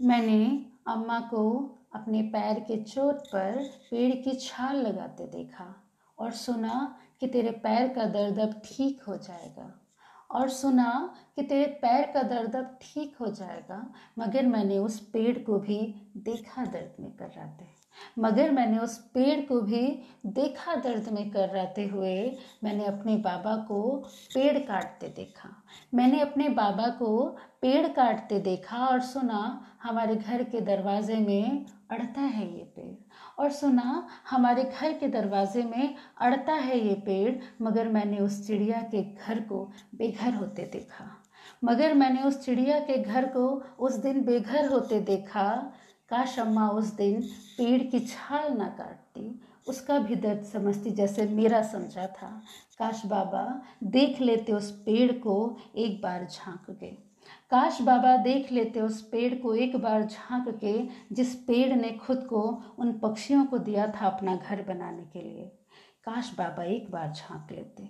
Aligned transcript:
मैंने 0.00 0.66
अम्मा 0.86 1.18
को 1.20 1.42
अपने 1.94 2.22
पैर 2.22 2.60
के 2.60 2.76
चोट 2.82 3.16
पर 3.16 3.56
पेड़ 3.90 4.14
की 4.14 4.34
छाल 4.36 4.76
लगाते 4.76 5.26
देखा 5.26 5.74
और 6.18 6.30
सुना 6.30 6.96
कि 7.20 7.26
तेरे 7.26 7.50
पैर 7.50 7.88
का 7.88 8.04
दर्द 8.04 8.38
अब 8.38 8.60
ठीक 8.64 9.02
हो 9.02 9.16
जाएगा। 9.16 9.72
और 10.30 10.48
सुना 10.48 11.14
कि 11.40 11.46
तेरे 11.46 11.66
पैर 11.66 12.10
का 12.14 12.22
दर्द 12.22 12.56
अब 12.56 12.78
ठीक 12.82 13.16
हो 13.20 13.26
जाएगा, 13.26 13.94
मगर 14.18 14.46
मैंने 14.46 14.78
उस 14.78 15.00
पेड़ 15.00 15.38
को 15.38 15.58
भी 15.58 15.94
देखा 16.16 16.64
दर्द 16.64 17.00
में 17.00 17.10
कर 17.10 17.28
कराते 17.28 17.80
मगर 18.18 18.50
मैंने 18.50 18.78
उस 18.78 18.98
पेड़ 18.98 19.40
को 19.40 19.60
भी 19.60 20.02
देखा 20.26 20.74
दर्द 20.74 21.08
में 21.08 21.30
कर 21.30 21.48
रहते 21.48 21.86
हुए 21.86 22.36
मैंने 22.64 22.84
अपने 22.84 23.16
बाबा 23.16 23.56
को 23.56 23.96
पेड़ 24.34 24.58
काटते 24.58 25.08
देखा। 25.08 25.62
मैंने 25.94 26.20
अपने 26.20 26.48
बाबा 26.48 26.88
को 26.88 27.36
पेड़ 27.62 27.86
काटते 27.88 28.38
देखा 28.40 28.86
और 28.86 29.00
सुना, 29.00 29.66
हमारे 29.82 30.16
घर 30.16 30.42
के 30.42 30.60
दरवाजे 30.60 31.16
में 31.16 31.66
अड़ता 31.90 32.20
है 32.20 32.58
ये 32.58 32.64
पेड़। 32.76 32.94
और 33.42 33.50
सुना, 33.50 34.08
हमारे 34.30 34.64
घर 34.64 34.92
के 34.92 35.08
दरवाजे 35.08 35.62
में 35.62 35.94
अड़ता 36.20 36.52
है 36.52 36.88
ये 36.88 36.94
पेड़, 36.94 37.34
मगर 37.62 37.88
मैंने 37.88 38.18
उस 38.18 38.46
चिड़िया 38.46 38.82
के 38.82 39.02
घर 39.02 39.40
को 39.40 39.72
बेघर 39.94 40.34
होते 40.34 40.62
देखा। 40.62 41.22
मगर 41.64 41.94
मैंने 41.94 42.22
उस 42.22 42.44
चिड़िया 42.44 42.78
के 42.80 42.96
घर 42.96 43.26
को 43.26 43.46
उस 43.78 43.94
दिन 43.94 44.24
बेघर 44.24 44.66
होते 44.66 45.00
देखा। 45.00 45.72
काश 46.08 46.38
अम्मा 46.38 46.68
उस 46.68 46.84
दिन 46.84 47.22
पेड़ 47.58 47.82
की 47.82 48.00
छाल 48.00 48.52
ना 48.52 48.68
काटती, 48.68 49.40
उसका 49.68 49.98
भी 49.98 50.16
दर्द 50.16 50.42
समझती 50.44 50.90
जैसे 50.90 51.26
मेरा 51.26 51.62
समझा 51.62 52.06
था। 52.06 52.42
काश 52.78 53.06
बाबा 53.06 53.62
देख 53.84 54.20
लेते 54.20 54.52
उस 54.52 54.70
पेड़ 54.70 55.12
को 55.12 55.56
एक 55.76 56.00
बार 56.02 56.26
झाँक 56.30 56.66
के। 56.70 56.90
काश 57.50 57.80
बाबा 57.82 58.16
देख 58.16 58.52
लेते 58.52 58.80
उस 58.80 59.02
पेड़ 59.02 59.34
को 59.34 59.54
एक 59.54 59.76
बार 59.76 60.02
झाँक 60.02 60.48
के, 60.64 60.88
जिस 61.14 61.34
पेड़ 61.34 61.72
ने 61.72 61.90
खुद 61.90 62.26
को 62.26 62.42
उन 62.78 62.92
पक्षियों 62.92 63.44
को 63.44 63.58
दिया 63.58 63.86
था 63.86 64.06
अपना 64.06 64.36
घर 64.36 64.62
बनाने 64.62 65.02
के 65.02 65.22
लिए। 65.22 65.50
काश 66.04 66.34
बाबा 66.38 66.64
एक 66.64 66.90
बार 66.90 67.12
झाँक 67.12 67.52
लेते। 67.52 67.88